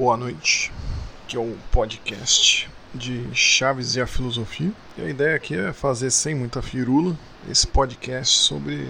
boa 0.00 0.16
noite, 0.16 0.72
que 1.28 1.36
é 1.36 1.38
o 1.38 1.58
podcast 1.70 2.70
de 2.94 3.28
Chaves 3.34 3.96
e 3.96 4.00
a 4.00 4.06
Filosofia. 4.06 4.72
E 4.96 5.02
a 5.02 5.10
ideia 5.10 5.36
aqui 5.36 5.54
é 5.54 5.74
fazer 5.74 6.10
sem 6.10 6.34
muita 6.34 6.62
firula 6.62 7.14
esse 7.46 7.66
podcast 7.66 8.38
sobre 8.38 8.88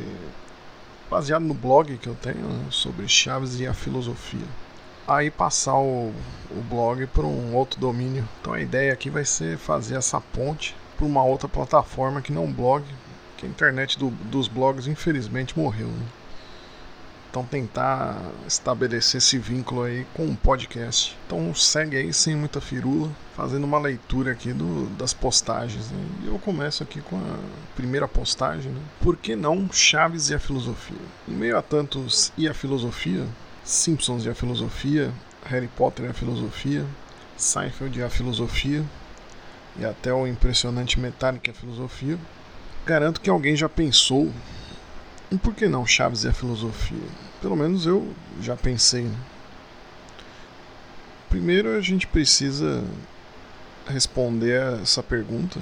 baseado 1.11 1.43
no 1.43 1.53
blog 1.53 1.99
que 1.99 2.07
eu 2.07 2.15
tenho 2.15 2.47
né, 2.47 2.67
sobre 2.71 3.09
Chaves 3.09 3.59
e 3.59 3.67
a 3.67 3.75
Filosofia. 3.75 4.47
Aí 5.05 5.33
passar 5.33 5.75
o, 5.81 6.15
o 6.49 6.63
blog 6.71 7.05
para 7.09 7.27
um 7.27 7.57
outro 7.57 7.81
domínio. 7.81 8.25
Então 8.41 8.53
a 8.53 8.61
ideia 8.61 8.93
aqui 8.93 9.11
vai 9.11 9.25
ser 9.25 9.59
fazer 9.59 9.97
essa 9.97 10.21
ponte 10.21 10.77
para 10.97 11.07
uma 11.07 11.25
outra 11.25 11.49
plataforma 11.49 12.23
que 12.23 12.33
não 12.33 12.45
um 12.45 12.53
blog, 12.53 12.85
que 13.37 13.45
a 13.45 13.49
internet 13.49 13.99
do, 13.99 14.11
dos 14.11 14.47
blogs 14.47 14.87
infelizmente 14.87 15.59
morreu. 15.59 15.89
Né? 15.89 16.07
Então 17.31 17.45
tentar 17.45 18.21
estabelecer 18.45 19.19
esse 19.19 19.39
vínculo 19.39 19.83
aí 19.83 20.05
com 20.15 20.25
o 20.25 20.31
um 20.31 20.35
podcast. 20.35 21.17
Então 21.27 21.55
segue 21.55 21.97
aí 21.97 22.13
sem 22.13 22.35
muita 22.35 22.61
firula, 22.61 23.09
fazendo 23.37 23.63
uma 23.63 23.79
leitura 23.79 24.33
aqui 24.33 24.53
do, 24.53 24.87
das 24.97 25.15
postagens. 25.15 25.93
Né? 25.93 26.05
E 26.25 26.27
eu 26.27 26.41
começo 26.41 26.83
aqui 26.83 27.01
com 27.01 27.17
a 27.17 27.39
primeira 27.77 28.09
postagem. 28.09 28.73
Né? 28.73 28.81
Por 29.01 29.17
que 29.17 29.37
não 29.37 29.73
Chaves 29.73 30.29
e 30.31 30.35
a 30.35 30.41
filosofia? 30.41 30.99
Em 31.29 31.33
meio 31.33 31.57
a 31.57 31.63
tantos 31.63 32.33
e 32.37 32.49
a 32.49 32.55
filosofia, 32.55 33.25
Simpsons 33.65 34.25
e 34.25 34.29
a 34.29 34.35
filosofia, 34.35 35.13
Harry 35.45 35.69
Potter 35.69 36.07
e 36.07 36.09
a 36.09 36.15
filosofia, 36.15 36.85
Seinfeld 37.37 37.97
e 37.97 38.03
a 38.03 38.11
filosofia, 38.11 38.85
e 39.79 39.85
até 39.85 40.13
o 40.13 40.27
impressionante 40.27 40.99
Metallica 40.99 41.51
e 41.51 41.53
a 41.53 41.55
filosofia, 41.55 42.19
garanto 42.85 43.21
que 43.21 43.31
alguém 43.31 43.55
já 43.55 43.69
pensou 43.69 44.33
e 45.31 45.39
por 45.39 45.55
que 45.55 45.69
não 45.69 45.87
Chaves 45.87 46.25
e 46.25 46.29
a 46.29 46.33
filosofia? 46.33 47.09
Pelo 47.41 47.57
menos 47.57 47.87
eu 47.87 48.13
já 48.41 48.57
pensei. 48.57 49.03
Né? 49.05 49.17
Primeiro 51.29 51.77
a 51.77 51.81
gente 51.81 52.07
precisa 52.07 52.85
responder 53.87 54.61
a 54.61 54.81
essa 54.83 55.03
pergunta 55.03 55.61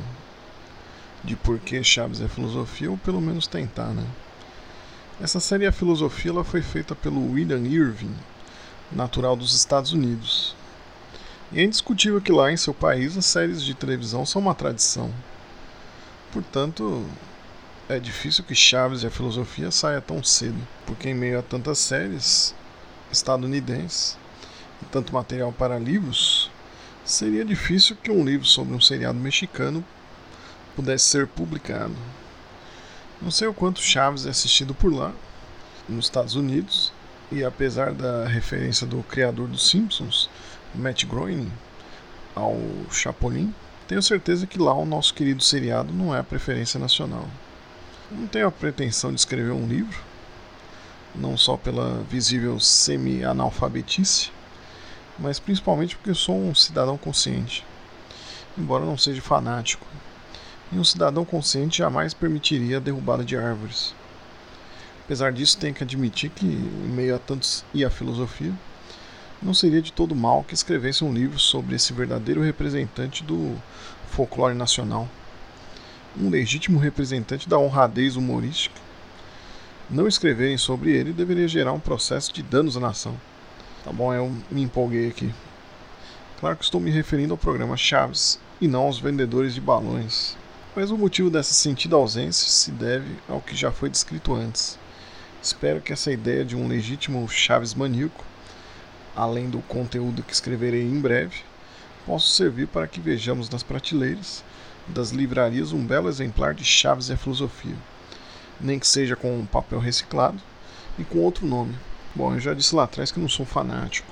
de 1.22 1.36
por 1.36 1.58
que 1.58 1.82
Chaves 1.82 2.20
e 2.20 2.24
a 2.24 2.28
filosofia, 2.28 2.90
ou 2.90 2.96
pelo 2.96 3.20
menos 3.20 3.46
tentar, 3.46 3.88
né? 3.88 4.06
Essa 5.20 5.40
série 5.40 5.66
A 5.66 5.72
Filosofia 5.72 6.30
ela 6.30 6.44
foi 6.44 6.62
feita 6.62 6.94
pelo 6.94 7.32
William 7.32 7.66
Irving, 7.66 8.14
natural 8.92 9.34
dos 9.34 9.52
Estados 9.52 9.92
Unidos. 9.92 10.54
E 11.50 11.58
é 11.58 11.64
indiscutível 11.64 12.20
que 12.20 12.30
lá 12.30 12.52
em 12.52 12.56
seu 12.56 12.72
país 12.72 13.16
as 13.16 13.26
séries 13.26 13.62
de 13.62 13.74
televisão 13.74 14.24
são 14.24 14.40
uma 14.40 14.54
tradição. 14.54 15.12
Portanto, 16.32 17.04
é 17.88 17.98
difícil 17.98 18.44
que 18.44 18.54
Chaves 18.54 19.02
e 19.02 19.06
a 19.06 19.10
filosofia 19.10 19.70
saia 19.70 20.00
tão 20.00 20.22
cedo, 20.22 20.58
porque 20.84 21.08
em 21.08 21.14
meio 21.14 21.38
a 21.38 21.42
tantas 21.42 21.78
séries 21.78 22.54
estadunidenses 23.10 24.18
e 24.82 24.84
tanto 24.86 25.14
material 25.14 25.50
para 25.52 25.78
livros, 25.78 26.50
seria 27.02 27.44
difícil 27.46 27.96
que 27.96 28.10
um 28.10 28.22
livro 28.22 28.46
sobre 28.46 28.74
um 28.74 28.80
seriado 28.80 29.18
mexicano 29.18 29.82
pudesse 30.76 31.06
ser 31.06 31.26
publicado. 31.26 31.96
Não 33.22 33.30
sei 33.30 33.48
o 33.48 33.54
quanto 33.54 33.80
Chaves 33.80 34.26
é 34.26 34.30
assistido 34.30 34.74
por 34.74 34.92
lá, 34.92 35.12
nos 35.88 36.04
Estados 36.04 36.34
Unidos, 36.34 36.92
e 37.32 37.42
apesar 37.42 37.94
da 37.94 38.26
referência 38.26 38.86
do 38.86 39.02
criador 39.02 39.48
dos 39.48 39.70
Simpsons, 39.70 40.28
Matt 40.74 41.06
Groening, 41.06 41.50
ao 42.34 42.54
Chapolin, 42.92 43.54
tenho 43.88 44.02
certeza 44.02 44.46
que 44.46 44.58
lá 44.58 44.74
o 44.74 44.84
nosso 44.84 45.14
querido 45.14 45.42
seriado 45.42 45.90
não 45.90 46.14
é 46.14 46.20
a 46.20 46.24
preferência 46.24 46.78
nacional. 46.78 47.26
Não 48.10 48.26
tenho 48.26 48.46
a 48.46 48.50
pretensão 48.50 49.12
de 49.12 49.20
escrever 49.20 49.52
um 49.52 49.66
livro, 49.66 50.00
não 51.14 51.36
só 51.36 51.58
pela 51.58 52.02
visível 52.04 52.58
semi-analfabetice, 52.58 54.30
mas 55.18 55.38
principalmente 55.38 55.94
porque 55.94 56.14
sou 56.14 56.34
um 56.34 56.54
cidadão 56.54 56.96
consciente, 56.96 57.66
embora 58.56 58.86
não 58.86 58.96
seja 58.96 59.20
fanático. 59.20 59.86
E 60.72 60.78
um 60.78 60.84
cidadão 60.84 61.22
consciente 61.22 61.78
jamais 61.78 62.14
permitiria 62.14 62.78
a 62.78 62.80
derrubada 62.80 63.22
de 63.22 63.36
árvores. 63.36 63.94
Apesar 65.04 65.30
disso, 65.30 65.58
tenho 65.58 65.74
que 65.74 65.84
admitir 65.84 66.30
que, 66.30 66.46
em 66.46 66.88
meio 66.88 67.14
a 67.14 67.18
tantos 67.18 67.62
e 67.74 67.84
a 67.84 67.90
filosofia, 67.90 68.54
não 69.42 69.52
seria 69.52 69.82
de 69.82 69.92
todo 69.92 70.16
mal 70.16 70.42
que 70.44 70.54
escrevesse 70.54 71.04
um 71.04 71.12
livro 71.12 71.38
sobre 71.38 71.76
esse 71.76 71.92
verdadeiro 71.92 72.40
representante 72.40 73.22
do 73.22 73.54
folclore 74.06 74.54
nacional 74.54 75.06
um 76.20 76.28
legítimo 76.30 76.78
representante 76.78 77.48
da 77.48 77.58
honradez 77.58 78.16
humorística. 78.16 78.74
Não 79.88 80.08
escreverem 80.08 80.58
sobre 80.58 80.90
ele 80.90 81.12
deveria 81.12 81.46
gerar 81.46 81.72
um 81.72 81.80
processo 81.80 82.32
de 82.32 82.42
danos 82.42 82.76
à 82.76 82.80
nação. 82.80 83.14
Tá 83.84 83.92
bom, 83.92 84.12
eu 84.12 84.34
me 84.50 84.62
empolguei 84.62 85.08
aqui. 85.08 85.32
Claro 86.40 86.56
que 86.56 86.64
estou 86.64 86.80
me 86.80 86.90
referindo 86.90 87.32
ao 87.32 87.38
programa 87.38 87.76
Chaves 87.76 88.38
e 88.60 88.66
não 88.66 88.82
aos 88.82 88.98
vendedores 88.98 89.54
de 89.54 89.60
balões. 89.60 90.36
Mas 90.74 90.90
o 90.90 90.98
motivo 90.98 91.30
dessa 91.30 91.54
sentida 91.54 91.96
ausência 91.96 92.48
se 92.48 92.70
deve 92.70 93.16
ao 93.28 93.40
que 93.40 93.56
já 93.56 93.70
foi 93.70 93.88
descrito 93.88 94.34
antes. 94.34 94.78
Espero 95.42 95.80
que 95.80 95.92
essa 95.92 96.10
ideia 96.10 96.44
de 96.44 96.56
um 96.56 96.68
legítimo 96.68 97.26
Chaves 97.28 97.74
maníaco, 97.74 98.24
além 99.16 99.48
do 99.48 99.60
conteúdo 99.60 100.22
que 100.22 100.32
escreverei 100.32 100.82
em 100.82 101.00
breve, 101.00 101.36
possa 102.04 102.26
servir 102.26 102.66
para 102.66 102.86
que 102.86 103.00
vejamos 103.00 103.48
nas 103.48 103.62
prateleiras 103.62 104.44
das 104.88 105.10
livrarias 105.10 105.72
um 105.72 105.84
belo 105.84 106.08
exemplar 106.08 106.54
de 106.54 106.64
Chaves 106.64 107.08
e 107.08 107.12
a 107.12 107.16
Filosofia, 107.16 107.76
nem 108.60 108.78
que 108.78 108.86
seja 108.86 109.14
com 109.14 109.38
um 109.38 109.46
papel 109.46 109.78
reciclado 109.78 110.40
e 110.98 111.04
com 111.04 111.18
outro 111.18 111.46
nome. 111.46 111.74
Bom, 112.14 112.34
eu 112.34 112.40
já 112.40 112.54
disse 112.54 112.74
lá 112.74 112.84
atrás 112.84 113.12
que 113.12 113.20
não 113.20 113.28
sou 113.28 113.44
fanático. 113.44 114.08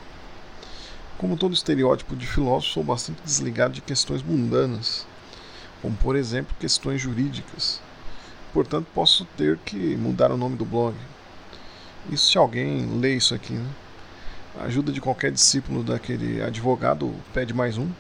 Como 1.19 1.37
todo 1.37 1.55
estereótipo 1.55 2.15
de 2.15 2.27
filósofo, 2.27 2.75
sou 2.75 2.85
bastante 2.85 3.23
desligado 3.25 3.75
de 3.75 3.81
questões 3.81 4.23
mundanas, 4.23 5.07
como 5.81 5.97
por 5.97 6.15
exemplo 6.15 6.55
questões 6.61 7.01
jurídicas. 7.01 7.81
Portanto, 8.53 8.87
posso 8.95 9.25
ter 9.37 9.59
que 9.59 9.97
mudar 9.97 10.31
o 10.31 10.37
nome 10.37 10.57
do 10.57 10.65
blog. 10.65 10.95
Isso 12.11 12.31
se 12.31 12.39
alguém 12.39 13.01
lê 13.01 13.17
isso 13.17 13.35
aqui, 13.35 13.55
né? 13.55 13.69
A 14.61 14.65
ajuda 14.65 14.93
de 14.93 15.01
qualquer 15.01 15.33
discípulo 15.33 15.83
daquele 15.83 16.41
advogado 16.43 17.15
pede 17.35 17.53
mais 17.53 17.77
um, 17.77 17.91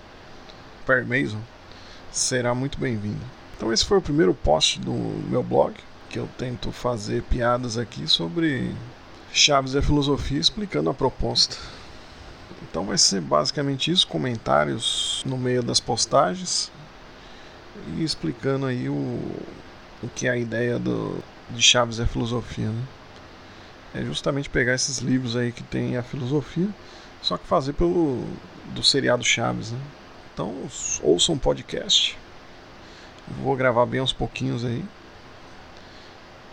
Per 0.87 1.07
Mason 1.07 1.41
será 2.11 2.55
muito 2.55 2.79
bem-vindo. 2.79 3.21
Então 3.57 3.73
esse 3.73 3.85
foi 3.85 3.99
o 3.99 4.03
primeiro 4.03 4.35
post 4.35 4.81
do 4.81 4.93
meu 4.93 5.43
blog, 5.43 5.75
que 6.11 6.19
eu 6.19 6.29
tento 6.39 6.71
fazer 6.71 7.23
piadas 7.23 7.79
aqui 7.79 8.07
sobre 8.07 8.75
Chaves 9.33 9.75
e 9.75 9.79
a 9.79 9.83
filosofia 9.83 10.39
explicando 10.39 10.91
a 10.91 10.95
proposta. 10.95 11.57
Então 12.63 12.85
vai 12.85 12.99
ser 12.99 13.21
basicamente 13.21 13.91
isso, 13.91 14.07
comentários 14.07 15.23
no 15.27 15.37
meio 15.37 15.63
das 15.63 15.81
postagens 15.81 16.71
e 17.97 18.05
explicando 18.05 18.67
aí 18.67 18.89
o, 18.89 18.93
o 20.03 20.09
que 20.15 20.27
é 20.27 20.31
a 20.31 20.37
ideia 20.37 20.79
do, 20.79 21.19
de 21.51 21.63
Chaves 21.63 21.99
e 21.99 22.03
a 22.03 22.07
filosofia. 22.07 22.69
Né? 22.69 22.83
É 23.95 24.03
justamente 24.03 24.51
pegar 24.51 24.75
esses 24.75 24.99
livros 24.99 25.37
aí 25.37 25.53
que 25.53 25.63
tem 25.63 25.97
a 25.97 26.03
filosofia, 26.03 26.69
só 27.23 27.37
que 27.37 27.47
fazer 27.47 27.73
pelo 27.73 28.25
do 28.75 28.83
seriado 28.83 29.25
Chaves. 29.25 29.73
Né? 29.73 29.79
Então, 30.37 30.55
ouçam 31.03 31.35
um 31.35 31.39
podcast. 31.39 32.15
Vou 33.43 33.57
gravar 33.57 33.87
bem 33.87 34.01
aos 34.01 34.13
pouquinhos 34.13 34.67
aí. 34.67 34.85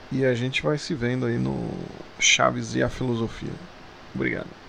E 0.09 0.23
a 0.23 0.33
gente 0.33 0.63
vai 0.63 0.77
se 0.77 0.93
vendo 0.93 1.25
aí 1.25 1.37
no 1.37 1.69
Chaves 2.17 2.75
e 2.75 2.81
a 2.81 2.87
Filosofia. 2.87 3.51
Obrigado. 4.15 4.62